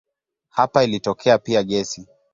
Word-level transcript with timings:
Hapa 0.49 0.83
ilitokea 0.83 1.37
pia 1.37 1.63
gesi. 1.63 2.07